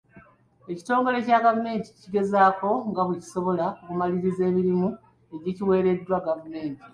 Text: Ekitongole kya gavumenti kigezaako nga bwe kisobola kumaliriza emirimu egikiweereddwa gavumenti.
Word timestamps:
Ekitongole 0.71 1.17
kya 1.25 1.43
gavumenti 1.45 1.87
kigezaako 1.99 2.69
nga 2.89 3.01
bwe 3.05 3.15
kisobola 3.21 3.65
kumaliriza 3.85 4.41
emirimu 4.51 4.87
egikiweereddwa 5.35 6.17
gavumenti. 6.27 6.83